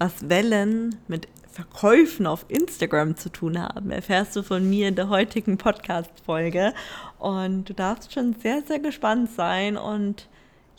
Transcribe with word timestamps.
was 0.00 0.28
Wellen 0.30 0.96
mit 1.08 1.28
Verkäufen 1.52 2.26
auf 2.26 2.46
Instagram 2.48 3.16
zu 3.16 3.28
tun 3.28 3.60
haben, 3.60 3.90
erfährst 3.90 4.34
du 4.34 4.42
von 4.42 4.68
mir 4.68 4.88
in 4.88 4.94
der 4.94 5.10
heutigen 5.10 5.58
Podcast-Folge. 5.58 6.72
Und 7.18 7.68
du 7.68 7.74
darfst 7.74 8.14
schon 8.14 8.34
sehr, 8.34 8.62
sehr 8.62 8.78
gespannt 8.78 9.30
sein. 9.30 9.76
Und 9.76 10.26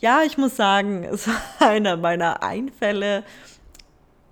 ja, 0.00 0.22
ich 0.26 0.38
muss 0.38 0.56
sagen, 0.56 1.04
es 1.10 1.28
war 1.28 1.40
einer 1.60 1.96
meiner 1.96 2.42
Einfälle. 2.42 3.22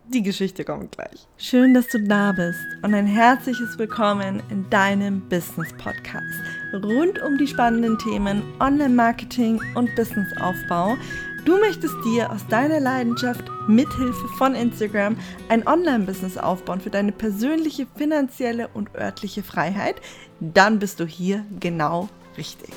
Die 0.09 0.25
Geschichte 0.25 0.65
kommt 0.65 0.91
gleich. 0.91 1.29
Schön, 1.37 1.73
dass 1.73 1.87
du 1.87 2.03
da 2.03 2.33
bist 2.33 2.59
und 2.83 2.93
ein 2.95 3.07
herzliches 3.07 3.79
Willkommen 3.79 4.43
in 4.51 4.69
deinem 4.69 5.21
Business 5.29 5.73
Podcast. 5.75 6.25
Rund 6.73 7.23
um 7.23 7.39
die 7.39 7.47
spannenden 7.47 7.97
Themen 7.97 8.43
Online-Marketing 8.59 9.61
und 9.77 9.95
Businessaufbau 9.95 10.97
Du 11.45 11.59
möchtest 11.59 11.95
dir 12.05 12.31
aus 12.31 12.47
deiner 12.49 12.81
Leidenschaft 12.81 13.45
mithilfe 13.67 14.29
von 14.37 14.55
Instagram 14.55 15.17
ein 15.49 15.67
Online-Business 15.67 16.37
aufbauen 16.37 16.81
für 16.81 16.91
deine 16.91 17.13
persönliche, 17.13 17.87
finanzielle 17.97 18.69
und 18.69 18.95
örtliche 18.95 19.43
Freiheit? 19.43 19.97
Dann 20.41 20.79
bist 20.79 21.01
du 21.01 21.07
hier 21.07 21.47
genau 21.59 22.11
richtig. 22.37 22.71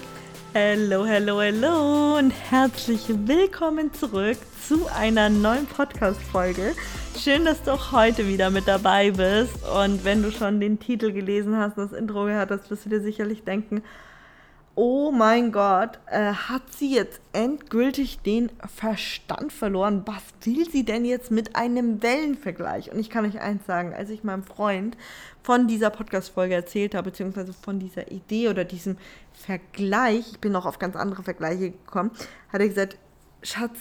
Hallo, 0.55 1.05
hallo, 1.05 1.39
hallo 1.39 2.17
und 2.17 2.31
herzlich 2.31 3.01
willkommen 3.09 3.93
zurück 3.93 4.37
zu 4.65 4.87
einer 4.95 5.29
neuen 5.29 5.65
Podcast-Folge. 5.65 6.73
Schön, 7.19 7.43
dass 7.43 7.61
du 7.63 7.71
auch 7.71 7.91
heute 7.91 8.27
wieder 8.27 8.49
mit 8.49 8.67
dabei 8.67 9.11
bist. 9.11 9.55
Und 9.75 10.05
wenn 10.05 10.23
du 10.23 10.31
schon 10.31 10.61
den 10.61 10.79
Titel 10.79 11.11
gelesen 11.11 11.57
hast, 11.57 11.77
das 11.77 11.91
Intro 11.91 12.25
gehört 12.25 12.49
hast, 12.49 12.71
wirst 12.71 12.85
du 12.85 12.89
dir 12.89 13.01
sicherlich 13.01 13.43
denken, 13.43 13.83
oh 14.75 15.11
mein 15.11 15.51
Gott, 15.51 15.99
äh, 16.07 16.33
hat 16.33 16.73
sie 16.73 16.95
jetzt 16.95 17.21
endgültig 17.31 18.19
den 18.19 18.51
Verstand 18.75 19.53
verloren? 19.53 20.03
Was 20.05 20.23
will 20.45 20.69
sie 20.69 20.83
denn 20.83 21.05
jetzt 21.05 21.31
mit 21.31 21.55
einem 21.55 22.01
Wellenvergleich? 22.01 22.91
Und 22.91 22.99
ich 22.99 23.09
kann 23.09 23.25
euch 23.25 23.39
eins 23.39 23.65
sagen, 23.65 23.93
als 23.93 24.09
ich 24.09 24.23
meinem 24.23 24.43
Freund 24.43 24.97
von 25.43 25.67
dieser 25.67 25.89
Podcast-Folge 25.89 26.55
erzählt 26.55 26.95
habe, 26.95 27.11
beziehungsweise 27.11 27.53
von 27.53 27.79
dieser 27.79 28.11
Idee 28.11 28.49
oder 28.49 28.65
diesem 28.65 28.97
Vergleich, 29.33 30.31
ich 30.31 30.39
bin 30.39 30.51
noch 30.51 30.65
auf 30.65 30.79
ganz 30.79 30.95
andere 30.95 31.23
Vergleiche 31.23 31.71
gekommen, 31.71 32.11
hat 32.51 32.61
er 32.61 32.67
gesagt, 32.67 32.97
Schatz, 33.43 33.77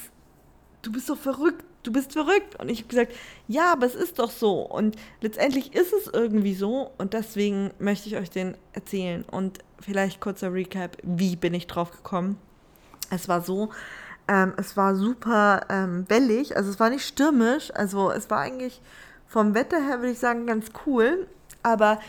du 0.81 0.91
bist 0.91 1.09
doch 1.09 1.17
verrückt 1.17 1.63
du 1.83 1.91
bist 1.91 2.13
verrückt. 2.13 2.59
Und 2.59 2.69
ich 2.69 2.79
habe 2.79 2.89
gesagt, 2.89 3.13
ja, 3.47 3.73
aber 3.73 3.85
es 3.85 3.95
ist 3.95 4.19
doch 4.19 4.31
so. 4.31 4.61
Und 4.61 4.95
letztendlich 5.21 5.75
ist 5.75 5.93
es 5.93 6.07
irgendwie 6.07 6.55
so. 6.55 6.91
Und 6.97 7.13
deswegen 7.13 7.71
möchte 7.79 8.09
ich 8.09 8.15
euch 8.15 8.29
den 8.29 8.57
erzählen. 8.71 9.23
Und 9.29 9.59
vielleicht 9.83 10.21
kurzer 10.21 10.53
Recap, 10.53 10.97
wie 11.03 11.35
bin 11.35 11.53
ich 11.53 11.67
drauf 11.67 11.91
gekommen? 11.91 12.37
Es 13.09 13.27
war 13.27 13.41
so, 13.41 13.69
ähm, 14.27 14.53
es 14.57 14.77
war 14.77 14.95
super 14.95 15.65
ähm, 15.69 16.05
wellig, 16.07 16.55
also 16.55 16.69
es 16.69 16.79
war 16.79 16.89
nicht 16.89 17.05
stürmisch, 17.05 17.71
also 17.75 18.11
es 18.11 18.29
war 18.29 18.39
eigentlich 18.39 18.81
vom 19.27 19.53
Wetter 19.53 19.81
her, 19.81 19.99
würde 19.99 20.11
ich 20.11 20.19
sagen, 20.19 20.45
ganz 20.45 20.67
cool. 20.85 21.27
Aber 21.61 21.99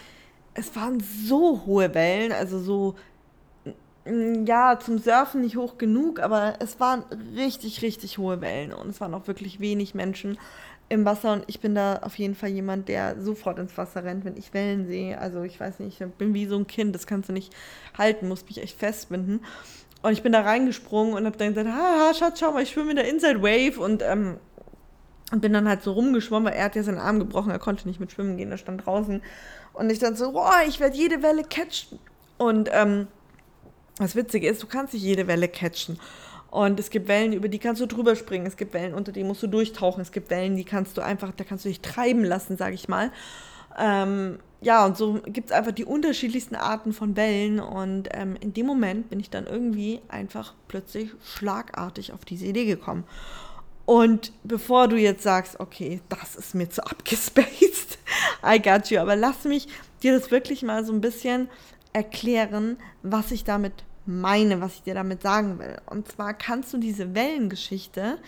es 0.54 0.74
waren 0.76 1.00
so 1.00 1.62
hohe 1.66 1.94
Wellen, 1.94 2.32
also 2.32 2.58
so 2.58 2.94
ja, 4.44 4.78
zum 4.78 4.98
Surfen 4.98 5.40
nicht 5.40 5.56
hoch 5.56 5.78
genug, 5.78 6.20
aber 6.20 6.56
es 6.60 6.78
waren 6.78 7.04
richtig, 7.34 7.80
richtig 7.80 8.18
hohe 8.18 8.40
Wellen 8.42 8.72
und 8.72 8.90
es 8.90 9.00
waren 9.00 9.14
auch 9.14 9.26
wirklich 9.26 9.60
wenig 9.60 9.94
Menschen 9.94 10.38
im 10.88 11.04
Wasser 11.04 11.32
und 11.32 11.44
ich 11.46 11.60
bin 11.60 11.74
da 11.74 11.96
auf 12.02 12.18
jeden 12.18 12.34
Fall 12.34 12.50
jemand, 12.50 12.88
der 12.88 13.20
sofort 13.20 13.58
ins 13.58 13.76
Wasser 13.76 14.04
rennt, 14.04 14.24
wenn 14.24 14.36
ich 14.36 14.52
Wellen 14.52 14.86
sehe. 14.86 15.18
Also 15.18 15.42
ich 15.42 15.58
weiß 15.58 15.78
nicht, 15.80 16.00
ich 16.00 16.06
bin 16.12 16.34
wie 16.34 16.46
so 16.46 16.56
ein 16.56 16.66
Kind, 16.66 16.94
das 16.94 17.06
kannst 17.06 17.28
du 17.28 17.32
nicht 17.32 17.54
halten, 17.96 18.28
muss 18.28 18.44
mich 18.44 18.62
echt 18.62 18.78
festbinden. 18.78 19.40
Und 20.02 20.12
ich 20.12 20.22
bin 20.22 20.32
da 20.32 20.42
reingesprungen 20.42 21.14
und 21.14 21.24
habe 21.24 21.38
dann 21.38 21.54
gesagt, 21.54 21.68
haha, 21.68 22.12
Schatz, 22.12 22.38
schau 22.38 22.52
mal, 22.52 22.62
ich 22.62 22.70
schwimme 22.70 22.90
in 22.90 22.96
der 22.96 23.08
Inside 23.08 23.40
Wave 23.40 23.80
und 23.80 24.02
ähm, 24.02 24.36
bin 25.32 25.54
dann 25.54 25.66
halt 25.66 25.82
so 25.82 25.92
rumgeschwommen, 25.92 26.50
weil 26.52 26.58
er 26.58 26.66
hat 26.66 26.76
ja 26.76 26.82
seinen 26.82 26.98
Arm 26.98 27.18
gebrochen, 27.18 27.50
er 27.50 27.58
konnte 27.58 27.88
nicht 27.88 28.00
mit 28.00 28.12
schwimmen 28.12 28.36
gehen, 28.36 28.50
er 28.50 28.58
stand 28.58 28.84
draußen. 28.84 29.22
Und 29.72 29.90
ich 29.90 29.98
dann 29.98 30.14
so, 30.14 30.32
boah, 30.32 30.60
ich 30.68 30.78
werde 30.78 30.96
jede 30.96 31.22
Welle 31.22 31.42
catchen. 31.42 31.98
Und 32.36 32.68
ähm, 32.72 33.08
das 33.98 34.14
Witzige 34.14 34.48
ist, 34.48 34.62
du 34.62 34.66
kannst 34.66 34.92
nicht 34.92 35.02
jede 35.02 35.26
Welle 35.26 35.48
catchen. 35.48 35.98
Und 36.54 36.78
es 36.78 36.88
gibt 36.88 37.08
Wellen, 37.08 37.32
über 37.32 37.48
die 37.48 37.58
kannst 37.58 37.82
du 37.82 37.86
drüber 37.86 38.14
springen. 38.14 38.46
Es 38.46 38.56
gibt 38.56 38.74
Wellen, 38.74 38.94
unter 38.94 39.10
die 39.10 39.24
musst 39.24 39.42
du 39.42 39.48
durchtauchen. 39.48 40.00
Es 40.00 40.12
gibt 40.12 40.30
Wellen, 40.30 40.54
die 40.54 40.62
kannst 40.62 40.96
du 40.96 41.00
einfach, 41.00 41.32
da 41.36 41.42
kannst 41.42 41.64
du 41.64 41.68
dich 41.68 41.80
treiben 41.80 42.22
lassen, 42.22 42.56
sag 42.56 42.74
ich 42.74 42.86
mal. 42.86 43.10
Ähm, 43.76 44.38
ja, 44.60 44.86
und 44.86 44.96
so 44.96 45.14
gibt 45.26 45.50
es 45.50 45.52
einfach 45.52 45.72
die 45.72 45.84
unterschiedlichsten 45.84 46.54
Arten 46.54 46.92
von 46.92 47.16
Wellen. 47.16 47.58
Und 47.58 48.08
ähm, 48.12 48.36
in 48.38 48.54
dem 48.54 48.66
Moment 48.66 49.10
bin 49.10 49.18
ich 49.18 49.30
dann 49.30 49.48
irgendwie 49.48 50.00
einfach 50.06 50.54
plötzlich 50.68 51.10
schlagartig 51.24 52.12
auf 52.12 52.24
diese 52.24 52.46
Idee 52.46 52.66
gekommen. 52.66 53.02
Und 53.84 54.30
bevor 54.44 54.86
du 54.86 54.96
jetzt 54.96 55.24
sagst, 55.24 55.58
okay, 55.58 56.02
das 56.08 56.36
ist 56.36 56.54
mir 56.54 56.70
zu 56.70 56.86
abgespaced, 56.86 57.98
I 58.46 58.62
got 58.62 58.90
you, 58.90 59.00
aber 59.00 59.16
lass 59.16 59.42
mich 59.42 59.66
dir 60.04 60.16
das 60.16 60.30
wirklich 60.30 60.62
mal 60.62 60.84
so 60.84 60.92
ein 60.92 61.00
bisschen 61.00 61.48
erklären, 61.92 62.76
was 63.02 63.32
ich 63.32 63.42
damit 63.42 63.72
meine, 64.06 64.60
was 64.60 64.74
ich 64.74 64.82
dir 64.82 64.94
damit 64.94 65.22
sagen 65.22 65.58
will. 65.58 65.76
Und 65.86 66.10
zwar 66.10 66.34
kannst 66.34 66.72
du 66.72 66.78
diese 66.78 67.14
Wellengeschichte 67.14 68.18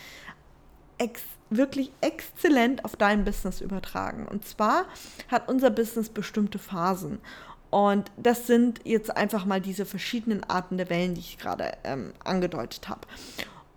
ex 0.98 1.22
wirklich 1.48 1.92
exzellent 2.00 2.84
auf 2.84 2.96
dein 2.96 3.24
Business 3.24 3.60
übertragen. 3.60 4.26
Und 4.26 4.44
zwar 4.44 4.86
hat 5.28 5.48
unser 5.48 5.70
Business 5.70 6.08
bestimmte 6.08 6.58
Phasen. 6.58 7.20
Und 7.70 8.10
das 8.16 8.46
sind 8.46 8.80
jetzt 8.84 9.16
einfach 9.16 9.44
mal 9.44 9.60
diese 9.60 9.84
verschiedenen 9.84 10.42
Arten 10.44 10.76
der 10.76 10.90
Wellen, 10.90 11.14
die 11.14 11.20
ich 11.20 11.38
gerade 11.38 11.72
ähm, 11.84 12.12
angedeutet 12.24 12.88
habe. 12.88 13.02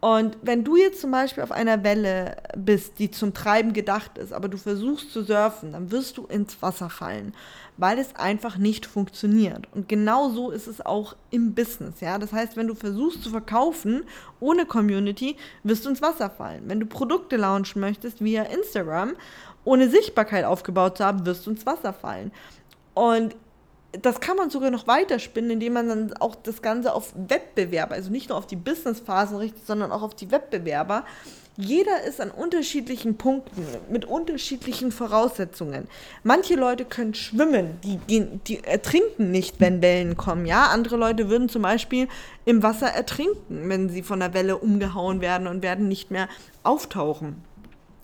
Und 0.01 0.37
wenn 0.41 0.63
du 0.63 0.77
jetzt 0.77 1.01
zum 1.01 1.11
Beispiel 1.11 1.43
auf 1.43 1.51
einer 1.51 1.83
Welle 1.83 2.37
bist, 2.55 2.99
die 2.99 3.11
zum 3.11 3.33
Treiben 3.33 3.73
gedacht 3.73 4.17
ist, 4.17 4.31
aber 4.31 4.47
du 4.47 4.57
versuchst 4.57 5.11
zu 5.11 5.23
surfen, 5.23 5.73
dann 5.73 5.91
wirst 5.91 6.17
du 6.17 6.25
ins 6.25 6.61
Wasser 6.61 6.89
fallen, 6.89 7.33
weil 7.75 7.99
es 7.99 8.15
einfach 8.15 8.57
nicht 8.57 8.85
funktioniert. 8.85 9.67
Und 9.73 9.89
genau 9.89 10.29
so 10.29 10.51
ist 10.51 10.67
es 10.67 10.85
auch 10.85 11.17
im 11.31 11.53
Business, 11.53 11.99
ja. 11.99 12.17
Das 12.17 12.31
heißt, 12.31 12.55
wenn 12.55 12.67
du 12.67 12.75
versuchst 12.75 13.23
zu 13.23 13.29
verkaufen 13.29 14.03
ohne 14.39 14.65
Community, 14.65 15.35
wirst 15.63 15.83
du 15.83 15.89
ins 15.89 16.01
Wasser 16.01 16.29
fallen. 16.29 16.63
Wenn 16.67 16.79
du 16.79 16.85
Produkte 16.85 17.35
launchen 17.35 17.81
möchtest 17.81 18.23
via 18.23 18.43
Instagram, 18.43 19.15
ohne 19.65 19.89
Sichtbarkeit 19.89 20.45
aufgebaut 20.45 20.97
zu 20.97 21.03
haben, 21.03 21.25
wirst 21.25 21.45
du 21.45 21.51
ins 21.51 21.65
Wasser 21.65 21.91
fallen. 21.91 22.31
Und 22.93 23.35
das 23.91 24.19
kann 24.19 24.37
man 24.37 24.49
sogar 24.49 24.69
noch 24.69 24.87
weiterspinnen, 24.87 25.51
indem 25.51 25.73
man 25.73 25.89
dann 25.89 26.13
auch 26.13 26.35
das 26.35 26.61
Ganze 26.61 26.93
auf 26.93 27.13
Wettbewerber, 27.15 27.95
also 27.95 28.11
nicht 28.11 28.29
nur 28.29 28.37
auf 28.37 28.45
die 28.45 28.55
Businessphasen 28.55 29.37
richtet, 29.37 29.65
sondern 29.65 29.91
auch 29.91 30.03
auf 30.03 30.15
die 30.15 30.31
Wettbewerber. 30.31 31.05
Jeder 31.57 32.03
ist 32.03 32.21
an 32.21 32.31
unterschiedlichen 32.31 33.17
Punkten 33.17 33.65
mit 33.89 34.05
unterschiedlichen 34.05 34.93
Voraussetzungen. 34.93 35.89
Manche 36.23 36.55
Leute 36.55 36.85
können 36.85 37.13
schwimmen, 37.13 37.79
die, 37.83 37.97
die, 37.97 38.25
die 38.47 38.63
ertrinken 38.63 39.31
nicht, 39.31 39.59
wenn 39.59 39.81
Wellen 39.81 40.15
kommen. 40.15 40.45
Ja, 40.45 40.67
andere 40.67 40.95
Leute 40.95 41.29
würden 41.29 41.49
zum 41.49 41.63
Beispiel 41.63 42.07
im 42.45 42.63
Wasser 42.63 42.87
ertrinken, 42.87 43.67
wenn 43.67 43.89
sie 43.89 44.03
von 44.03 44.21
der 44.21 44.33
Welle 44.33 44.57
umgehauen 44.57 45.19
werden 45.19 45.47
und 45.47 45.61
werden 45.61 45.89
nicht 45.89 46.11
mehr 46.11 46.29
auftauchen. 46.63 47.43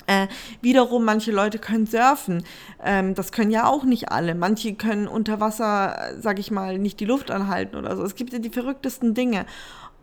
Äh, 0.08 0.28
wiederum, 0.62 1.04
manche 1.04 1.32
Leute 1.32 1.58
können 1.58 1.88
surfen. 1.88 2.44
Ähm, 2.84 3.16
das 3.16 3.32
können 3.32 3.52
ja 3.52 3.68
auch 3.68 3.84
nicht 3.84 4.12
alle. 4.12 4.36
Manche 4.36 4.76
können 4.76 5.08
unter 5.08 5.40
Wasser, 5.40 6.14
sag 6.20 6.40
ich 6.40 6.52
mal, 6.52 6.78
nicht 6.78 7.00
die 7.00 7.06
Luft 7.06 7.32
anhalten 7.32 7.76
oder 7.76 7.96
so. 7.96 8.04
Es 8.04 8.16
gibt 8.16 8.34
ja 8.34 8.40
die 8.40 8.50
verrücktesten 8.50 9.14
Dinge. 9.14 9.46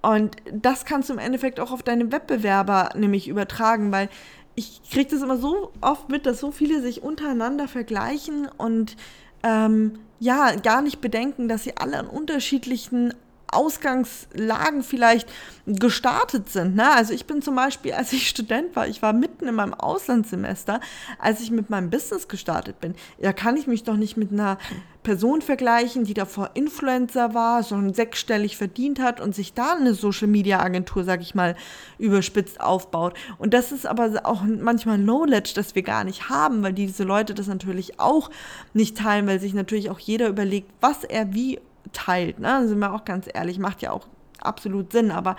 Und 0.01 0.37
das 0.53 0.85
kannst 0.85 1.09
du 1.09 1.13
im 1.13 1.21
Endeffekt 1.21 1.61
auch 1.61 1.71
auf 1.71 1.85
deine 1.85 2.11
Wettbewerber 2.11 2.91
nämlich 2.97 3.29
übertragen, 3.29 3.93
weil 3.93 4.09
ich 4.55 4.83
kriege 4.91 5.11
das 5.11 5.23
immer 5.23 5.39
so 5.39 5.73
oft 5.81 6.09
mit, 6.09 6.27
dass 6.27 6.41
so 6.41 6.51
viele 6.51 6.83
sich 6.83 7.03
untereinander 7.03 7.69
vergleichen 7.69 8.49
und 8.59 8.97
ähm, 9.45 10.01
ja, 10.19 10.55
gar 10.57 10.83
nicht 10.83 11.01
bedenken, 11.01 11.49
dass 11.49 11.65
sie 11.65 11.77
alle 11.77 11.99
an 11.99 12.07
unterschiedlichen 12.07 13.15
Ausgangslagen 13.53 14.83
vielleicht 14.83 15.29
gestartet 15.67 16.49
sind. 16.49 16.75
Ne? 16.75 16.91
Also 16.91 17.13
ich 17.13 17.27
bin 17.27 17.43
zum 17.43 17.55
Beispiel, 17.55 17.93
als 17.95 18.13
ich 18.13 18.29
Student 18.29 18.75
war, 18.75 18.89
ich 18.89 19.03
war 19.03 19.13
mitten 19.13 19.47
in 19.47 19.55
meinem 19.55 19.75
Auslandssemester, 19.75 20.81
als 21.19 21.41
ich 21.41 21.51
mit 21.51 21.71
meinem 21.71 21.91
Business 21.91 22.29
gestartet 22.29 22.81
bin. 22.81 22.95
Da 23.21 23.33
kann 23.33 23.57
ich 23.57 23.67
mich 23.67 23.85
doch 23.85 23.97
nicht 23.97 24.17
mit 24.17 24.33
einer 24.33 24.59
Person 25.03 25.43
vergleichen, 25.43 26.05
die 26.05 26.15
davor 26.15 26.51
Influencer 26.55 27.35
war, 27.35 27.65
schon 27.65 27.93
sechsstellig 27.93 28.57
verdient 28.57 29.01
hat 29.01 29.21
und 29.21 29.35
sich 29.35 29.53
da 29.53 29.75
eine 29.75 29.95
Social 29.95 30.29
Media 30.29 30.61
Agentur, 30.61 31.03
sag 31.03 31.21
ich 31.23 31.35
mal, 31.35 31.57
überspitzt 31.99 32.61
aufbaut. 32.61 33.15
Und 33.39 33.53
das 33.53 33.73
ist 33.73 33.85
aber 33.85 34.21
auch 34.25 34.43
manchmal 34.43 34.99
Knowledge, 34.99 35.53
das 35.55 35.75
wir 35.75 35.83
gar 35.83 36.05
nicht 36.05 36.29
haben, 36.29 36.63
weil 36.63 36.73
diese 36.73 37.03
Leute 37.03 37.35
das 37.35 37.49
natürlich 37.49 37.99
auch 37.99 38.31
nicht 38.75 38.97
teilen, 38.97 39.27
weil 39.27 39.41
sich 39.41 39.55
natürlich 39.55 39.91
auch 39.91 39.99
jeder 39.99 40.29
überlegt, 40.29 40.71
was 40.81 41.03
er 41.03 41.35
wie 41.35 41.59
teilt. 41.93 42.39
Ne? 42.39 42.67
Sind 42.69 42.79
wir 42.79 42.93
auch 42.93 43.05
ganz 43.05 43.27
ehrlich, 43.33 43.59
macht 43.59 43.83
ja 43.83 43.93
auch 43.93 44.07
absolut 44.41 44.93
Sinn. 44.93 45.11
Aber 45.11 45.37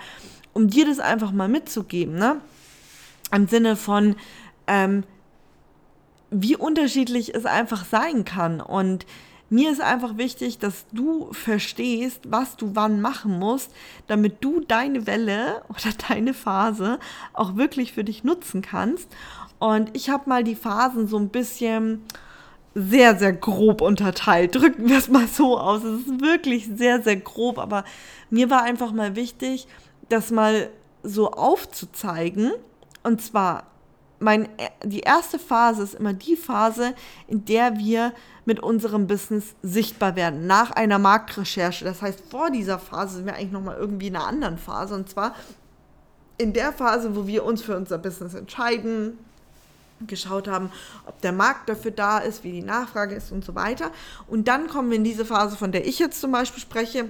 um 0.52 0.68
dir 0.68 0.86
das 0.86 1.00
einfach 1.00 1.32
mal 1.32 1.48
mitzugeben, 1.48 2.16
ne? 2.16 2.40
im 3.32 3.48
Sinne 3.48 3.76
von, 3.76 4.16
ähm, 4.66 5.04
wie 6.30 6.56
unterschiedlich 6.56 7.34
es 7.34 7.46
einfach 7.46 7.84
sein 7.84 8.24
kann. 8.24 8.60
Und 8.60 9.06
mir 9.50 9.70
ist 9.70 9.80
einfach 9.80 10.16
wichtig, 10.16 10.58
dass 10.58 10.86
du 10.92 11.32
verstehst, 11.32 12.22
was 12.28 12.56
du 12.56 12.74
wann 12.74 13.00
machen 13.00 13.38
musst, 13.38 13.70
damit 14.06 14.42
du 14.42 14.60
deine 14.60 15.06
Welle 15.06 15.62
oder 15.68 15.94
deine 16.08 16.34
Phase 16.34 16.98
auch 17.32 17.56
wirklich 17.56 17.92
für 17.92 18.04
dich 18.04 18.24
nutzen 18.24 18.62
kannst. 18.62 19.08
Und 19.58 19.96
ich 19.96 20.10
habe 20.10 20.28
mal 20.28 20.44
die 20.44 20.56
Phasen 20.56 21.06
so 21.06 21.18
ein 21.18 21.28
bisschen 21.28 22.02
sehr, 22.74 23.16
sehr 23.16 23.32
grob 23.32 23.80
unterteilt. 23.80 24.54
Drücken 24.54 24.88
wir 24.88 24.98
es 24.98 25.08
mal 25.08 25.28
so 25.28 25.58
aus. 25.58 25.84
Es 25.84 26.00
ist 26.00 26.20
wirklich 26.20 26.68
sehr, 26.74 27.02
sehr 27.02 27.16
grob, 27.16 27.58
aber 27.58 27.84
mir 28.30 28.50
war 28.50 28.62
einfach 28.62 28.92
mal 28.92 29.16
wichtig, 29.16 29.66
das 30.08 30.30
mal 30.30 30.70
so 31.02 31.30
aufzuzeigen. 31.30 32.52
Und 33.02 33.22
zwar, 33.22 33.64
mein, 34.18 34.48
die 34.82 35.00
erste 35.00 35.38
Phase 35.38 35.82
ist 35.82 35.94
immer 35.94 36.14
die 36.14 36.36
Phase, 36.36 36.94
in 37.28 37.44
der 37.44 37.78
wir 37.78 38.12
mit 38.44 38.60
unserem 38.60 39.06
Business 39.06 39.54
sichtbar 39.62 40.16
werden, 40.16 40.46
nach 40.46 40.70
einer 40.72 40.98
Marktrecherche. 40.98 41.84
Das 41.84 42.02
heißt, 42.02 42.22
vor 42.30 42.50
dieser 42.50 42.78
Phase 42.78 43.16
sind 43.16 43.26
wir 43.26 43.34
eigentlich 43.34 43.52
nochmal 43.52 43.76
irgendwie 43.76 44.08
in 44.08 44.16
einer 44.16 44.26
anderen 44.26 44.58
Phase. 44.58 44.94
Und 44.94 45.08
zwar 45.08 45.34
in 46.38 46.52
der 46.52 46.72
Phase, 46.72 47.14
wo 47.14 47.26
wir 47.26 47.44
uns 47.44 47.62
für 47.62 47.76
unser 47.76 47.98
Business 47.98 48.34
entscheiden, 48.34 49.18
geschaut 50.06 50.48
haben, 50.48 50.70
ob 51.06 51.20
der 51.20 51.32
Markt 51.32 51.68
dafür 51.68 51.90
da 51.90 52.18
ist, 52.18 52.44
wie 52.44 52.52
die 52.52 52.62
Nachfrage 52.62 53.14
ist 53.14 53.32
und 53.32 53.44
so 53.44 53.54
weiter. 53.54 53.90
Und 54.26 54.48
dann 54.48 54.68
kommen 54.68 54.90
wir 54.90 54.96
in 54.96 55.04
diese 55.04 55.24
Phase, 55.24 55.56
von 55.56 55.72
der 55.72 55.86
ich 55.86 55.98
jetzt 55.98 56.20
zum 56.20 56.32
Beispiel 56.32 56.60
spreche, 56.60 57.08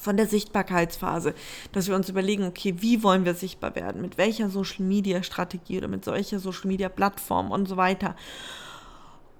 von 0.00 0.16
der 0.16 0.26
Sichtbarkeitsphase, 0.26 1.34
dass 1.72 1.88
wir 1.88 1.96
uns 1.96 2.08
überlegen, 2.08 2.46
okay, 2.46 2.76
wie 2.78 3.02
wollen 3.02 3.24
wir 3.24 3.34
sichtbar 3.34 3.74
werden, 3.74 4.00
mit 4.00 4.18
welcher 4.18 4.48
Social 4.48 4.84
Media 4.84 5.22
Strategie 5.22 5.78
oder 5.78 5.88
mit 5.88 6.04
solcher 6.04 6.38
Social 6.38 6.68
Media 6.68 6.88
Plattform 6.88 7.50
und 7.50 7.66
so 7.66 7.76
weiter. 7.76 8.14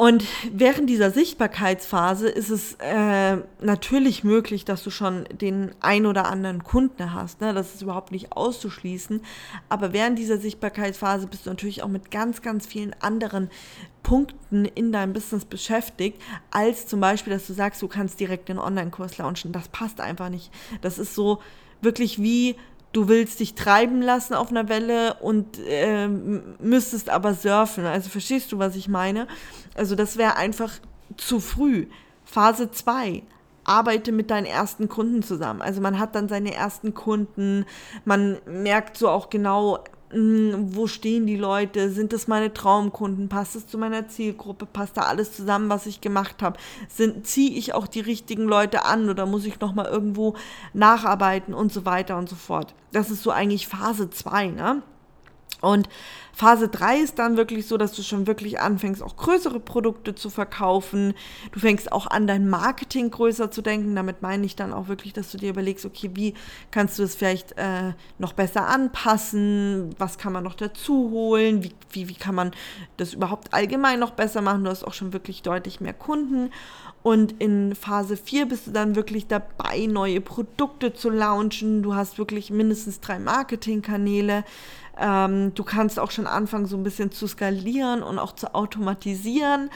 Und 0.00 0.24
während 0.50 0.88
dieser 0.88 1.10
Sichtbarkeitsphase 1.10 2.26
ist 2.30 2.48
es 2.48 2.72
äh, 2.78 3.36
natürlich 3.60 4.24
möglich, 4.24 4.64
dass 4.64 4.82
du 4.82 4.88
schon 4.88 5.24
den 5.30 5.72
ein 5.80 6.06
oder 6.06 6.24
anderen 6.24 6.64
Kunden 6.64 7.12
hast. 7.12 7.42
Ne? 7.42 7.52
Das 7.52 7.74
ist 7.74 7.82
überhaupt 7.82 8.10
nicht 8.10 8.32
auszuschließen. 8.32 9.20
Aber 9.68 9.92
während 9.92 10.18
dieser 10.18 10.38
Sichtbarkeitsphase 10.38 11.26
bist 11.26 11.44
du 11.44 11.50
natürlich 11.50 11.82
auch 11.82 11.88
mit 11.88 12.10
ganz, 12.10 12.40
ganz 12.40 12.66
vielen 12.66 12.96
anderen 13.00 13.50
Punkten 14.02 14.64
in 14.64 14.90
deinem 14.90 15.12
Business 15.12 15.44
beschäftigt, 15.44 16.18
als 16.50 16.86
zum 16.86 17.00
Beispiel, 17.00 17.34
dass 17.34 17.46
du 17.46 17.52
sagst, 17.52 17.82
du 17.82 17.86
kannst 17.86 18.18
direkt 18.20 18.48
den 18.48 18.58
Online-Kurs 18.58 19.18
launchen. 19.18 19.52
Das 19.52 19.68
passt 19.68 20.00
einfach 20.00 20.30
nicht. 20.30 20.50
Das 20.80 20.98
ist 20.98 21.14
so 21.14 21.42
wirklich 21.82 22.22
wie 22.22 22.56
du 22.92 23.08
willst 23.08 23.40
dich 23.40 23.54
treiben 23.54 24.02
lassen 24.02 24.34
auf 24.34 24.50
einer 24.50 24.68
Welle 24.68 25.14
und 25.20 25.58
äh, 25.66 26.08
müsstest 26.08 27.10
aber 27.10 27.34
surfen. 27.34 27.84
Also 27.86 28.08
verstehst 28.08 28.52
du, 28.52 28.58
was 28.58 28.76
ich 28.76 28.88
meine? 28.88 29.26
Also 29.74 29.94
das 29.94 30.16
wäre 30.16 30.36
einfach 30.36 30.72
zu 31.16 31.40
früh. 31.40 31.86
Phase 32.24 32.70
2. 32.70 33.22
Arbeite 33.64 34.10
mit 34.10 34.30
deinen 34.30 34.46
ersten 34.46 34.88
Kunden 34.88 35.22
zusammen. 35.22 35.62
Also 35.62 35.80
man 35.80 35.98
hat 35.98 36.14
dann 36.14 36.28
seine 36.28 36.54
ersten 36.54 36.94
Kunden, 36.94 37.66
man 38.04 38.38
merkt 38.46 38.96
so 38.96 39.08
auch 39.08 39.30
genau, 39.30 39.84
wo 40.12 40.86
stehen 40.88 41.26
die 41.26 41.36
Leute, 41.36 41.90
sind 41.90 42.12
das 42.12 42.26
meine 42.26 42.52
Traumkunden, 42.52 43.28
passt 43.28 43.54
es 43.54 43.66
zu 43.66 43.78
meiner 43.78 44.08
Zielgruppe, 44.08 44.66
passt 44.66 44.96
da 44.96 45.02
alles 45.02 45.32
zusammen, 45.36 45.68
was 45.68 45.86
ich 45.86 46.00
gemacht 46.00 46.42
habe, 46.42 46.58
ziehe 47.22 47.52
ich 47.52 47.74
auch 47.74 47.86
die 47.86 48.00
richtigen 48.00 48.44
Leute 48.44 48.84
an 48.84 49.08
oder 49.08 49.26
muss 49.26 49.44
ich 49.44 49.60
nochmal 49.60 49.86
irgendwo 49.86 50.34
nacharbeiten 50.72 51.54
und 51.54 51.72
so 51.72 51.84
weiter 51.84 52.18
und 52.18 52.28
so 52.28 52.34
fort. 52.34 52.74
Das 52.92 53.10
ist 53.10 53.22
so 53.22 53.30
eigentlich 53.30 53.68
Phase 53.68 54.10
2, 54.10 54.48
ne? 54.48 54.82
Und 55.60 55.88
Phase 56.32 56.68
3 56.68 57.00
ist 57.00 57.18
dann 57.18 57.36
wirklich 57.36 57.66
so, 57.66 57.76
dass 57.76 57.92
du 57.92 58.02
schon 58.02 58.26
wirklich 58.26 58.60
anfängst, 58.60 59.02
auch 59.02 59.16
größere 59.16 59.60
Produkte 59.60 60.14
zu 60.14 60.30
verkaufen. 60.30 61.14
Du 61.52 61.60
fängst 61.60 61.92
auch 61.92 62.06
an, 62.06 62.26
dein 62.26 62.48
Marketing 62.48 63.10
größer 63.10 63.50
zu 63.50 63.60
denken. 63.60 63.94
Damit 63.94 64.22
meine 64.22 64.46
ich 64.46 64.56
dann 64.56 64.72
auch 64.72 64.88
wirklich, 64.88 65.12
dass 65.12 65.30
du 65.30 65.38
dir 65.38 65.50
überlegst, 65.50 65.84
okay, 65.84 66.10
wie 66.14 66.34
kannst 66.70 66.98
du 66.98 67.02
es 67.02 67.14
vielleicht 67.14 67.52
äh, 67.58 67.92
noch 68.18 68.32
besser 68.32 68.68
anpassen? 68.68 69.94
Was 69.98 70.18
kann 70.18 70.32
man 70.32 70.44
noch 70.44 70.54
dazu 70.54 71.10
holen? 71.10 71.62
Wie, 71.62 71.74
wie, 71.90 72.08
wie 72.08 72.14
kann 72.14 72.34
man 72.34 72.52
das 72.96 73.12
überhaupt 73.12 73.52
allgemein 73.52 73.98
noch 73.98 74.12
besser 74.12 74.40
machen? 74.40 74.64
Du 74.64 74.70
hast 74.70 74.84
auch 74.84 74.94
schon 74.94 75.12
wirklich 75.12 75.42
deutlich 75.42 75.80
mehr 75.80 75.94
Kunden. 75.94 76.50
Und 77.02 77.40
in 77.40 77.74
Phase 77.74 78.16
4 78.16 78.46
bist 78.46 78.66
du 78.66 78.72
dann 78.72 78.94
wirklich 78.94 79.26
dabei, 79.26 79.86
neue 79.86 80.20
Produkte 80.20 80.92
zu 80.92 81.08
launchen. 81.08 81.82
Du 81.82 81.94
hast 81.94 82.18
wirklich 82.18 82.50
mindestens 82.50 83.00
drei 83.00 83.18
Marketingkanäle. 83.18 84.44
Ähm, 84.98 85.54
du 85.54 85.64
kannst 85.64 85.98
auch 85.98 86.10
schon 86.10 86.26
anfangen, 86.26 86.66
so 86.66 86.76
ein 86.76 86.82
bisschen 86.82 87.10
zu 87.10 87.26
skalieren 87.26 88.02
und 88.02 88.18
auch 88.18 88.34
zu 88.34 88.54
automatisieren. 88.54 89.70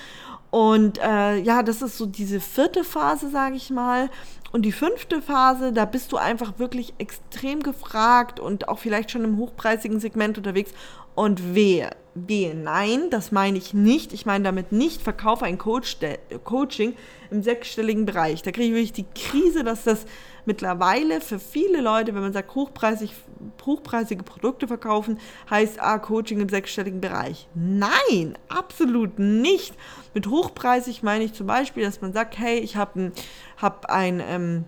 Und 0.51 0.99
äh, 0.99 1.39
ja, 1.39 1.63
das 1.63 1.83
ist 1.83 1.99
so 1.99 2.07
diese 2.07 2.41
vierte 2.41 2.85
Phase, 2.85 3.29
sage 3.29 3.57
ich 3.57 3.71
mal. 3.71 4.09
Und 4.53 4.63
die 4.63 4.73
fünfte 4.73 5.21
Phase, 5.21 5.73
da 5.73 5.85
bist 5.85 6.13
du 6.13 6.17
einfach 6.17 6.61
wirklich 6.61 6.95
extrem 6.99 7.61
gefragt 7.61 8.39
und 8.39 8.69
auch 8.69 8.79
vielleicht 8.79 9.11
schon 9.11 9.25
im 9.25 9.37
hochpreisigen 9.37 9.99
Segment 9.99 10.39
unterwegs. 10.39 10.71
Und 11.17 11.55
wehe, 11.55 11.91
wehe, 12.15 12.55
nein, 12.55 13.11
das 13.11 13.33
meine 13.33 13.59
ich 13.59 13.75
nicht. 13.75 14.13
Ich 14.13 14.27
meine 14.27 14.45
damit 14.45 14.73
nicht, 14.73 15.03
verkaufe 15.03 15.45
ein 15.45 15.59
Coach, 15.59 15.97
Coaching 16.45 16.95
im 17.31 17.43
sechsstelligen 17.43 18.07
Bereich. 18.07 18.43
Da 18.43 18.53
kriege 18.53 18.69
ich 18.69 18.75
wirklich 18.75 18.93
die 18.93 19.21
Krise, 19.21 19.65
dass 19.65 19.85
das 19.85 20.07
mittlerweile 20.47 21.21
für 21.21 21.39
viele 21.39 21.81
Leute, 21.81 22.15
wenn 22.15 22.23
man 22.23 22.33
sagt, 22.33 22.55
hochpreisig, 22.55 23.13
hochpreisige 23.65 24.23
Produkte 24.23 24.69
verkaufen, 24.69 25.19
heißt 25.51 25.81
ah, 25.81 25.99
Coaching 25.99 26.41
im 26.41 26.49
sechsstelligen 26.49 27.01
Bereich. 27.01 27.49
Nein, 27.55 28.39
absolut 28.49 29.19
nicht. 29.19 29.75
Mit 30.13 30.29
hochpreisig 30.29 31.03
meine 31.03 31.25
ich 31.25 31.33
zum 31.33 31.47
Beispiel, 31.47 31.83
dass 31.83 32.01
man 32.01 32.13
sagt, 32.13 32.39
hey, 32.39 32.59
ich 32.59 32.77
habe 32.77 33.01
ein, 33.01 33.13
hab 33.57 33.87
ein 33.87 34.23
ähm, 34.25 34.65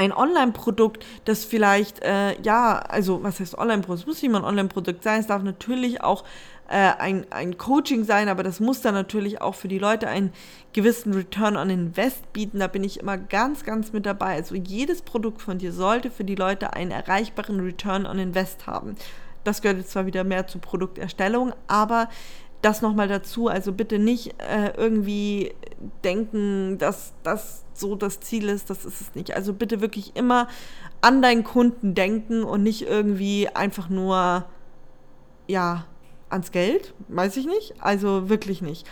ein 0.00 0.14
Online-Produkt, 0.14 1.04
das 1.26 1.44
vielleicht, 1.44 2.02
äh, 2.02 2.40
ja, 2.40 2.78
also 2.78 3.22
was 3.22 3.38
heißt 3.38 3.58
Online-Produkt? 3.58 4.00
Es 4.00 4.06
muss 4.06 4.22
nicht 4.22 4.32
mal 4.32 4.38
ein 4.38 4.44
Online-Produkt 4.44 5.02
sein, 5.04 5.20
es 5.20 5.26
darf 5.26 5.42
natürlich 5.42 6.02
auch 6.02 6.24
äh, 6.68 6.92
ein, 6.98 7.26
ein 7.28 7.58
Coaching 7.58 8.04
sein, 8.04 8.30
aber 8.30 8.42
das 8.42 8.60
muss 8.60 8.80
dann 8.80 8.94
natürlich 8.94 9.42
auch 9.42 9.54
für 9.54 9.68
die 9.68 9.78
Leute 9.78 10.08
einen 10.08 10.32
gewissen 10.72 11.12
Return 11.12 11.54
on 11.54 11.68
Invest 11.68 12.32
bieten. 12.32 12.60
Da 12.60 12.66
bin 12.68 12.82
ich 12.82 12.98
immer 12.98 13.18
ganz, 13.18 13.62
ganz 13.64 13.92
mit 13.92 14.06
dabei. 14.06 14.36
Also 14.36 14.54
jedes 14.54 15.02
Produkt 15.02 15.42
von 15.42 15.58
dir 15.58 15.72
sollte 15.72 16.10
für 16.10 16.24
die 16.24 16.34
Leute 16.34 16.72
einen 16.72 16.92
erreichbaren 16.92 17.60
Return 17.60 18.06
on 18.06 18.18
Invest 18.18 18.66
haben. 18.66 18.94
Das 19.44 19.60
gehört 19.60 19.78
jetzt 19.78 19.90
zwar 19.90 20.06
wieder 20.06 20.24
mehr 20.24 20.46
zur 20.46 20.62
Produkterstellung, 20.62 21.52
aber 21.66 22.08
das 22.62 22.82
nochmal 22.82 23.08
dazu. 23.08 23.48
Also 23.48 23.72
bitte 23.72 23.98
nicht 23.98 24.34
äh, 24.38 24.72
irgendwie 24.76 25.54
denken, 26.04 26.78
dass 26.78 27.14
das 27.22 27.64
so 27.72 27.94
das 27.94 28.20
Ziel 28.20 28.48
ist. 28.48 28.70
Das 28.70 28.84
ist 28.84 29.00
es 29.00 29.14
nicht. 29.14 29.34
Also 29.34 29.52
bitte 29.52 29.80
wirklich 29.80 30.16
immer 30.16 30.48
an 31.00 31.22
deinen 31.22 31.44
Kunden 31.44 31.94
denken 31.94 32.44
und 32.44 32.62
nicht 32.62 32.82
irgendwie 32.82 33.48
einfach 33.48 33.88
nur, 33.88 34.44
ja, 35.46 35.86
ans 36.28 36.52
Geld, 36.52 36.94
weiß 37.08 37.36
ich 37.36 37.46
nicht. 37.46 37.74
Also 37.80 38.28
wirklich 38.28 38.62
nicht. 38.62 38.86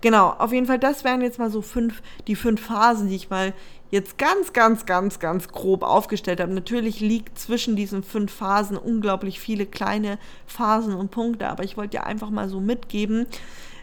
Genau, 0.00 0.30
auf 0.30 0.52
jeden 0.52 0.66
Fall, 0.66 0.78
das 0.78 1.04
wären 1.04 1.22
jetzt 1.22 1.38
mal 1.38 1.50
so 1.50 1.62
fünf, 1.62 2.02
die 2.26 2.36
fünf 2.36 2.60
Phasen, 2.60 3.08
die 3.08 3.16
ich 3.16 3.30
mal 3.30 3.52
jetzt 3.94 4.18
ganz, 4.18 4.52
ganz, 4.52 4.86
ganz, 4.86 5.20
ganz 5.20 5.48
grob 5.48 5.84
aufgestellt 5.84 6.40
habe. 6.40 6.52
Natürlich 6.52 6.98
liegt 6.98 7.38
zwischen 7.38 7.76
diesen 7.76 8.02
fünf 8.02 8.32
Phasen 8.32 8.76
unglaublich 8.76 9.38
viele 9.38 9.66
kleine 9.66 10.18
Phasen 10.46 10.94
und 10.94 11.12
Punkte, 11.12 11.48
aber 11.48 11.62
ich 11.62 11.76
wollte 11.76 11.98
dir 11.98 12.04
einfach 12.04 12.30
mal 12.30 12.48
so 12.48 12.60
mitgeben, 12.60 13.26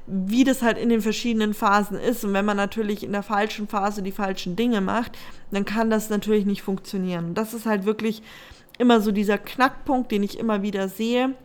wie 0.08 0.44
das 0.44 0.62
halt 0.62 0.78
in 0.78 0.90
den 0.90 1.02
verschiedenen 1.02 1.54
Phasen 1.54 1.98
ist. 1.98 2.26
Und 2.26 2.34
wenn 2.34 2.44
man 2.44 2.58
natürlich 2.58 3.04
in 3.04 3.14
der 3.14 3.24
falschen 3.24 3.70
Phase 3.70 4.04
die 4.04 4.12
falschen 4.12 4.58
Dinge 4.58 4.82
macht, 4.82 5.18
dann 5.52 5.64
kann 5.64 5.90
das 5.90 6.10
natürlich 6.10 6.46
nicht 6.46 6.62
funktionieren. 6.62 7.34
Das 7.34 7.54
ist 7.54 7.66
halt 7.66 7.86
wirklich 7.86 8.22
immer 8.78 9.00
so 9.00 9.14
dieser 9.14 9.38
Knackpunkt, 9.38 10.12
den 10.12 10.24
ich 10.24 10.38
immer 10.38 10.62
wieder 10.62 10.90
sehe 10.90 11.36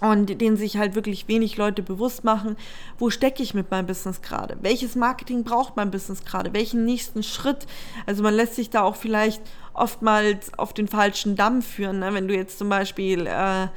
und 0.00 0.40
den 0.40 0.56
sich 0.56 0.76
halt 0.78 0.94
wirklich 0.94 1.28
wenig 1.28 1.56
Leute 1.56 1.82
bewusst 1.82 2.24
machen, 2.24 2.56
wo 2.98 3.10
stecke 3.10 3.42
ich 3.42 3.54
mit 3.54 3.70
meinem 3.70 3.86
Business 3.86 4.22
gerade? 4.22 4.56
Welches 4.62 4.96
Marketing 4.96 5.44
braucht 5.44 5.76
mein 5.76 5.90
Business 5.90 6.24
gerade? 6.24 6.52
Welchen 6.52 6.84
nächsten 6.84 7.22
Schritt? 7.22 7.66
Also 8.06 8.22
man 8.22 8.34
lässt 8.34 8.56
sich 8.56 8.70
da 8.70 8.82
auch 8.82 8.96
vielleicht 8.96 9.42
oftmals 9.74 10.58
auf 10.58 10.72
den 10.72 10.88
falschen 10.88 11.36
Damm 11.36 11.62
führen. 11.62 12.00
Ne? 12.00 12.14
Wenn 12.14 12.28
du 12.28 12.34
jetzt 12.34 12.58
zum 12.58 12.68
Beispiel 12.68 13.26
äh, 13.26 13.68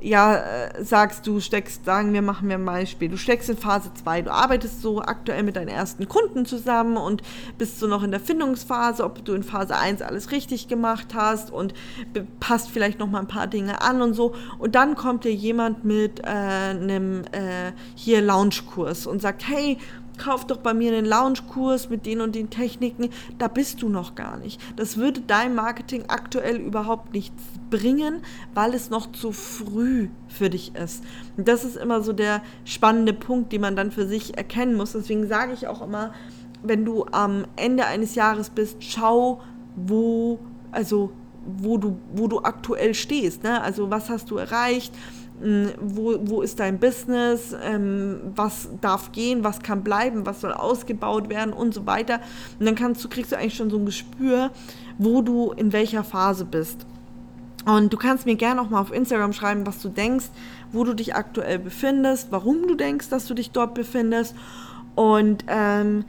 ja, 0.00 0.36
äh, 0.36 0.84
sagst, 0.84 1.26
du 1.26 1.40
steckst, 1.40 1.84
sagen 1.84 2.12
wir, 2.12 2.22
machen 2.22 2.48
wir 2.48 2.56
ein 2.56 2.64
Beispiel, 2.64 3.08
du 3.08 3.16
steckst 3.16 3.48
in 3.48 3.56
Phase 3.56 3.90
2, 3.92 4.22
du 4.22 4.32
arbeitest 4.32 4.80
so 4.82 5.00
aktuell 5.00 5.42
mit 5.42 5.56
deinen 5.56 5.68
ersten 5.68 6.08
Kunden 6.08 6.46
zusammen 6.46 6.96
und 6.96 7.22
bist 7.58 7.78
so 7.78 7.86
noch 7.86 8.02
in 8.02 8.10
der 8.10 8.20
Findungsphase, 8.20 9.04
ob 9.04 9.24
du 9.24 9.34
in 9.34 9.42
Phase 9.42 9.76
1 9.76 10.02
alles 10.02 10.30
richtig 10.30 10.68
gemacht 10.68 11.14
hast 11.14 11.50
und 11.50 11.74
passt 12.40 12.70
vielleicht 12.70 12.98
noch 12.98 13.08
mal 13.08 13.20
ein 13.20 13.28
paar 13.28 13.46
Dinge 13.46 13.82
an 13.82 14.02
und 14.02 14.14
so. 14.14 14.34
Und 14.58 14.74
dann 14.74 14.94
kommt 14.94 15.24
dir 15.24 15.34
jemand 15.34 15.84
mit 15.84 16.20
äh, 16.20 16.26
einem 16.26 17.22
äh, 17.32 17.72
hier 17.94 18.20
Launchkurs 18.22 19.06
und 19.06 19.20
sagt, 19.20 19.48
hey, 19.48 19.78
kauf 20.18 20.46
doch 20.46 20.58
bei 20.58 20.74
mir 20.74 20.92
einen 20.92 21.06
Lounge-Kurs 21.06 21.88
mit 21.88 22.04
den 22.06 22.20
und 22.20 22.34
den 22.34 22.50
Techniken, 22.50 23.10
da 23.38 23.48
bist 23.48 23.82
du 23.82 23.88
noch 23.88 24.14
gar 24.14 24.36
nicht. 24.36 24.60
Das 24.76 24.96
würde 24.96 25.20
dein 25.20 25.54
Marketing 25.54 26.04
aktuell 26.08 26.56
überhaupt 26.56 27.12
nichts 27.12 27.42
bringen, 27.70 28.22
weil 28.54 28.74
es 28.74 28.90
noch 28.90 29.12
zu 29.12 29.32
früh 29.32 30.08
für 30.28 30.50
dich 30.50 30.74
ist. 30.74 31.04
Und 31.36 31.48
das 31.48 31.64
ist 31.64 31.76
immer 31.76 32.02
so 32.02 32.12
der 32.12 32.42
spannende 32.64 33.12
Punkt, 33.12 33.52
den 33.52 33.60
man 33.60 33.76
dann 33.76 33.90
für 33.90 34.06
sich 34.06 34.36
erkennen 34.36 34.74
muss. 34.74 34.92
Deswegen 34.92 35.26
sage 35.28 35.52
ich 35.52 35.66
auch 35.66 35.82
immer, 35.82 36.12
wenn 36.62 36.84
du 36.84 37.06
am 37.12 37.46
Ende 37.56 37.86
eines 37.86 38.14
Jahres 38.14 38.50
bist, 38.50 38.82
schau, 38.82 39.40
wo, 39.76 40.40
also 40.72 41.12
wo 41.46 41.78
du, 41.78 41.98
wo 42.14 42.28
du 42.28 42.40
aktuell 42.40 42.94
stehst. 42.94 43.42
Ne? 43.42 43.60
Also 43.62 43.90
was 43.90 44.10
hast 44.10 44.30
du 44.30 44.36
erreicht? 44.36 44.92
hm, 45.40 45.70
wo, 45.80 46.18
wo 46.22 46.42
ist 46.42 46.58
dein 46.58 46.78
Business, 46.78 47.54
ähm, 47.62 48.20
was 48.34 48.68
darf 48.80 49.12
gehen, 49.12 49.44
was 49.44 49.60
kann 49.60 49.84
bleiben, 49.84 50.26
was 50.26 50.40
soll 50.40 50.52
ausgebaut 50.52 51.28
werden 51.28 51.52
und 51.52 51.74
so 51.74 51.86
weiter. 51.86 52.20
Und 52.58 52.66
dann 52.66 52.74
kannst 52.74 53.04
du, 53.04 53.08
kriegst 53.08 53.32
du 53.32 53.36
eigentlich 53.36 53.54
schon 53.54 53.70
so 53.70 53.78
ein 53.78 53.86
Gespür, 53.86 54.50
wo 54.98 55.22
du 55.22 55.52
in 55.52 55.72
welcher 55.72 56.02
Phase 56.02 56.44
bist. 56.44 56.86
Und 57.66 57.92
du 57.92 57.96
kannst 57.96 58.24
mir 58.26 58.34
gerne 58.34 58.60
auch 58.60 58.70
mal 58.70 58.80
auf 58.80 58.92
Instagram 58.92 59.32
schreiben, 59.32 59.66
was 59.66 59.80
du 59.80 59.90
denkst, 59.90 60.26
wo 60.72 60.84
du 60.84 60.94
dich 60.94 61.14
aktuell 61.14 61.58
befindest, 61.58 62.28
warum 62.30 62.66
du 62.66 62.74
denkst, 62.74 63.08
dass 63.10 63.26
du 63.26 63.34
dich 63.34 63.50
dort 63.50 63.74
befindest. 63.74 64.34
Und 64.94 65.44
ähm, 65.48 66.04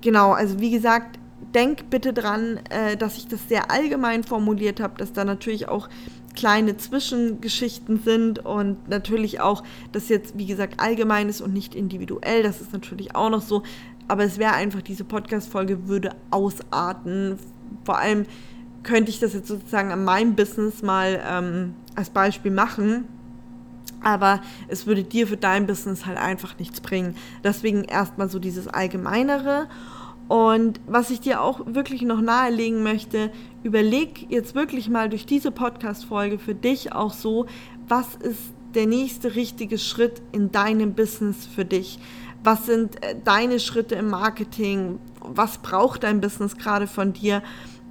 genau, 0.00 0.32
also 0.32 0.60
wie 0.60 0.70
gesagt, 0.70 1.19
denk 1.54 1.90
bitte 1.90 2.12
dran, 2.12 2.60
äh, 2.70 2.96
dass 2.96 3.16
ich 3.16 3.28
das 3.28 3.48
sehr 3.48 3.70
allgemein 3.70 4.24
formuliert 4.24 4.80
habe, 4.80 4.96
dass 4.98 5.12
da 5.12 5.24
natürlich 5.24 5.68
auch 5.68 5.88
kleine 6.34 6.76
Zwischengeschichten 6.76 8.02
sind 8.02 8.38
und 8.40 8.88
natürlich 8.88 9.40
auch, 9.40 9.64
dass 9.92 10.08
jetzt, 10.08 10.38
wie 10.38 10.46
gesagt, 10.46 10.80
allgemein 10.80 11.28
ist 11.28 11.40
und 11.40 11.52
nicht 11.52 11.74
individuell. 11.74 12.42
Das 12.42 12.60
ist 12.60 12.72
natürlich 12.72 13.14
auch 13.14 13.30
noch 13.30 13.42
so. 13.42 13.62
Aber 14.08 14.24
es 14.24 14.38
wäre 14.38 14.52
einfach, 14.52 14.82
diese 14.82 15.04
Podcast-Folge 15.04 15.88
würde 15.88 16.10
ausarten. 16.30 17.38
Vor 17.84 17.98
allem 17.98 18.26
könnte 18.82 19.10
ich 19.10 19.20
das 19.20 19.34
jetzt 19.34 19.48
sozusagen 19.48 19.92
an 19.92 20.04
meinem 20.04 20.34
Business 20.34 20.82
mal 20.82 21.20
ähm, 21.28 21.74
als 21.94 22.10
Beispiel 22.10 22.50
machen. 22.50 23.08
Aber 24.02 24.40
es 24.68 24.86
würde 24.86 25.04
dir 25.04 25.26
für 25.26 25.36
dein 25.36 25.66
Business 25.66 26.06
halt 26.06 26.16
einfach 26.16 26.58
nichts 26.58 26.80
bringen. 26.80 27.14
Deswegen 27.44 27.84
erstmal 27.84 28.30
so 28.30 28.38
dieses 28.38 28.66
Allgemeinere. 28.66 29.68
Und 30.30 30.80
was 30.86 31.10
ich 31.10 31.18
dir 31.18 31.42
auch 31.42 31.60
wirklich 31.66 32.02
noch 32.02 32.20
nahelegen 32.20 32.84
möchte, 32.84 33.32
überleg 33.64 34.30
jetzt 34.30 34.54
wirklich 34.54 34.88
mal 34.88 35.08
durch 35.08 35.26
diese 35.26 35.50
Podcast-Folge 35.50 36.38
für 36.38 36.54
dich 36.54 36.92
auch 36.92 37.12
so, 37.12 37.46
was 37.88 38.14
ist 38.14 38.38
der 38.76 38.86
nächste 38.86 39.34
richtige 39.34 39.76
Schritt 39.76 40.22
in 40.30 40.52
deinem 40.52 40.94
Business 40.94 41.48
für 41.48 41.64
dich? 41.64 41.98
Was 42.44 42.66
sind 42.66 43.02
äh, 43.02 43.16
deine 43.24 43.58
Schritte 43.58 43.96
im 43.96 44.08
Marketing? 44.08 45.00
Was 45.18 45.58
braucht 45.58 46.04
dein 46.04 46.20
Business 46.20 46.56
gerade 46.56 46.86
von 46.86 47.12
dir, 47.12 47.42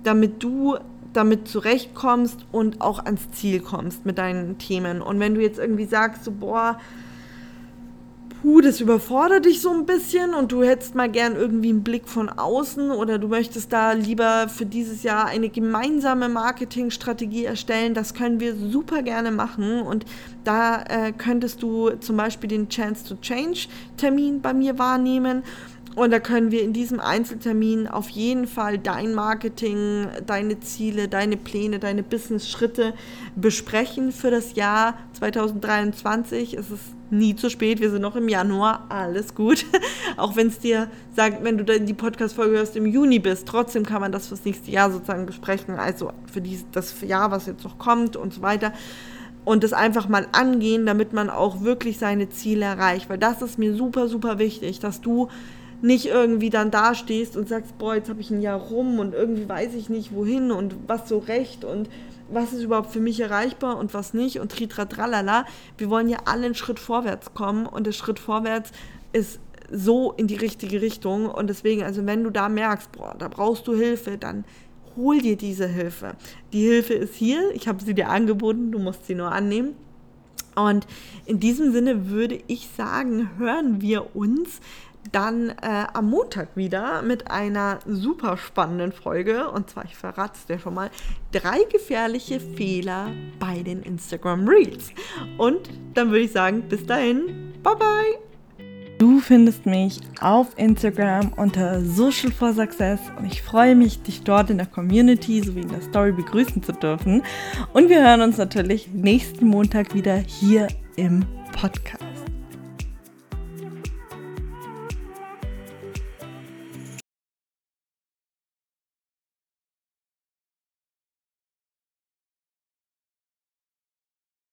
damit 0.04 0.42
du 0.42 0.78
damit 1.12 1.46
zurechtkommst 1.46 2.46
und 2.54 2.80
auch 2.80 3.00
ans 3.04 3.30
Ziel 3.32 3.60
kommst 3.60 4.06
mit 4.06 4.18
deinen 4.18 4.58
Themen? 4.60 5.02
Und 5.02 5.20
wenn 5.20 5.36
du 5.36 5.42
jetzt 5.42 5.60
irgendwie 5.60 5.88
sagst, 5.88 6.24
so, 6.24 6.32
boah, 6.32 6.80
puh, 8.42 8.62
das 8.62 8.80
überfordert 8.80 9.46
dich 9.46 9.62
so 9.62 9.70
ein 9.72 9.86
bisschen 9.86 10.34
und 10.34 10.52
du 10.52 10.64
hättest 10.64 10.96
mal 10.96 11.10
gern 11.10 11.36
irgendwie 11.36 11.70
einen 11.70 11.84
Blick 11.84 12.08
von 12.08 12.30
außen 12.30 12.92
oder 12.92 13.18
du 13.18 13.28
möchtest 13.28 13.74
da 13.74 13.92
lieber 13.92 14.48
für 14.50 14.66
dieses 14.66 15.04
Jahr 15.04 15.26
eine 15.26 15.50
gemeinsame 15.50 16.30
Marketingstrategie 16.30 17.46
erstellen, 17.46 17.94
das 17.94 18.14
können 18.14 18.40
wir 18.40 18.56
super 18.56 19.02
gerne 19.02 19.32
machen 19.32 19.82
und 19.82 20.06
da 20.44 20.84
äh, 20.84 21.12
könntest 21.12 21.62
du 21.62 21.92
zum 22.00 22.18
Beispiel 22.18 22.50
den 22.50 22.70
Chance 22.70 23.08
to 23.08 23.16
Change 23.16 23.68
Termin 23.98 24.42
bei 24.42 24.54
mir 24.54 24.80
wahrnehmen. 24.80 25.44
Und 26.00 26.12
da 26.12 26.22
können 26.22 26.50
wir 26.50 26.64
in 26.64 26.72
diesem 26.72 27.02
Einzeltermin 27.02 27.86
auf 27.90 28.08
jeden 28.08 28.48
Fall 28.48 28.78
dein 28.78 29.14
Marketing, 29.14 30.08
deine 30.26 30.62
Ziele, 30.62 31.10
deine 31.10 31.36
Pläne, 31.36 31.78
deine 31.78 32.04
Business-Schritte 32.04 32.94
besprechen 33.36 34.14
für 34.14 34.32
das 34.32 34.56
Jahr 34.56 34.98
2023. 35.20 36.54
Es 36.54 36.72
ist 36.72 36.84
nie 37.10 37.36
zu 37.36 37.50
spät, 37.50 37.82
wir 37.82 37.90
sind 37.90 38.02
noch 38.02 38.16
im 38.16 38.30
Januar, 38.30 38.86
alles 38.88 39.36
gut. 39.36 39.66
Auch 40.16 40.38
wenn 40.38 40.48
es 40.48 40.60
dir 40.60 40.90
sagt, 41.18 41.44
wenn 41.44 41.58
du 41.58 41.66
dann 41.66 41.86
die 41.86 41.94
Podcast-Folge 41.94 42.56
hörst, 42.56 42.78
im 42.78 42.86
Juni 42.86 43.20
bist, 43.20 43.46
trotzdem 43.46 43.86
kann 43.86 44.00
man 44.00 44.14
das 44.14 44.30
fürs 44.30 44.46
nächste 44.46 44.72
Jahr 44.72 44.90
sozusagen 44.92 45.26
besprechen, 45.26 45.76
also 45.76 46.14
für 46.32 46.40
die, 46.40 46.64
das 46.72 47.02
Jahr, 47.02 47.30
was 47.30 47.46
jetzt 47.46 47.66
noch 47.66 47.78
kommt 47.78 48.16
und 48.16 48.34
so 48.34 48.42
weiter. 48.42 48.72
Und 49.44 49.66
das 49.66 49.74
einfach 49.74 50.08
mal 50.08 50.28
angehen, 50.32 50.86
damit 50.86 51.12
man 51.12 51.30
auch 51.30 51.60
wirklich 51.60 51.98
seine 51.98 52.30
Ziele 52.30 52.64
erreicht. 52.64 53.10
Weil 53.10 53.18
das 53.18 53.42
ist 53.42 53.60
mir 53.60 53.76
super, 53.76 54.08
super 54.08 54.40
wichtig, 54.40 54.80
dass 54.80 55.02
du 55.02 55.28
nicht 55.82 56.08
irgendwie 56.08 56.50
dann 56.50 56.72
dastehst 56.72 57.38
und 57.38 57.48
sagst, 57.48 57.78
boah, 57.78 57.96
jetzt 57.96 58.10
habe 58.10 58.22
ich 58.22 58.30
ein 58.32 58.42
Jahr 58.42 58.60
rum 58.60 59.00
und 59.00 59.14
irgendwie 59.14 59.48
weiß 59.48 59.76
ich 59.76 59.90
nicht 59.90 60.14
wohin 60.14 60.52
und 60.52 60.76
was 60.88 61.08
so 61.08 61.20
recht 61.20 61.64
und 61.64 61.90
was 62.32 62.54
ist 62.54 62.64
überhaupt 62.64 62.92
für 62.92 63.00
mich 63.00 63.20
erreichbar 63.20 63.78
und 63.78 63.94
was 63.94 64.14
nicht 64.14 64.40
und 64.40 64.52
tritratralala. 64.52 65.46
Wir 65.78 65.90
wollen 65.90 66.10
ja 66.10 66.20
alle 66.26 66.46
einen 66.46 66.56
Schritt 66.56 66.80
vorwärts 66.80 67.34
kommen 67.34 67.66
und 67.66 67.88
der 67.88 67.92
Schritt 67.92 68.20
vorwärts 68.20 68.72
ist 69.14 69.40
so 69.72 70.14
in 70.14 70.28
die 70.28 70.36
richtige 70.36 70.82
Richtung 70.82 71.28
und 71.28 71.48
deswegen, 71.48 71.84
also 71.84 72.06
wenn 72.06 72.24
du 72.24 72.30
da 72.30 72.50
merkst, 72.50 72.92
boah, 72.92 73.16
da 73.18 73.28
brauchst 73.28 73.68
du 73.68 73.76
Hilfe, 73.76 74.18
dann 74.18 74.46
hol 74.96 75.20
dir 75.20 75.38
diese 75.38 75.68
Hilfe. 75.68 76.16
Die 76.54 76.62
Hilfe 76.62 76.94
ist 76.94 77.16
hier, 77.16 77.52
ich 77.54 77.68
habe 77.68 77.84
sie 77.84 77.94
dir 77.94 78.10
angeboten, 78.10 78.72
du 78.72 78.80
musst 78.80 79.06
sie 79.06 79.16
nur 79.16 79.32
annehmen. 79.32 79.76
Und 80.56 80.88
in 81.26 81.40
diesem 81.40 81.72
Sinne 81.72 82.10
würde 82.10 82.40
ich 82.48 82.70
sagen, 82.76 83.30
hören 83.38 83.82
wir 83.82 84.16
uns 84.16 84.60
dann 85.12 85.50
äh, 85.50 85.86
am 85.94 86.10
Montag 86.10 86.56
wieder 86.56 87.02
mit 87.02 87.30
einer 87.32 87.80
super 87.86 88.38
spannenden 88.38 88.92
Folge. 88.92 89.50
Und 89.50 89.70
zwar, 89.70 89.86
ich 89.86 89.96
verrate 89.96 90.34
es 90.36 90.46
dir 90.46 90.60
schon 90.60 90.74
mal, 90.74 90.90
drei 91.32 91.64
gefährliche 91.72 92.40
Fehler 92.40 93.12
bei 93.40 93.64
den 93.64 93.84
Instagram 93.84 94.48
Reels. 94.48 94.92
Und 95.38 95.70
dann 95.94 96.10
würde 96.10 96.26
ich 96.26 96.32
sagen, 96.32 96.64
bis 96.70 96.86
dahin, 96.86 97.54
bye 97.64 97.76
bye. 97.76 98.30
Du 99.00 99.22
findest 99.22 99.66
mich 99.66 100.02
auf 100.20 100.48
Instagram 100.58 101.32
unter 101.38 101.80
Social 101.82 102.34
for 102.34 102.52
Success 102.52 103.00
und 103.18 103.32
ich 103.32 103.42
freue 103.42 103.74
mich, 103.74 104.02
dich 104.02 104.24
dort 104.24 104.50
in 104.50 104.58
der 104.58 104.68
Community 104.68 105.42
sowie 105.42 105.62
in 105.62 105.70
der 105.70 105.82
Story 105.82 106.12
begrüßen 106.12 106.62
zu 106.62 106.74
dürfen. 106.74 107.24
Und 107.72 107.88
wir 107.88 108.06
hören 108.06 108.22
uns 108.22 108.38
natürlich 108.38 108.90
nächsten 108.92 109.48
Montag 109.48 109.94
wieder 109.94 110.18
hier 110.18 110.68
im 110.98 111.26
Podcast. 111.54 112.09